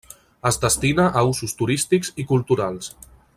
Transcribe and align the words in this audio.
Es 0.49 0.55
destina 0.63 1.05
a 1.19 1.23
usos 1.33 1.55
turístics 1.61 2.11
i 2.25 2.27
culturals. 2.33 2.91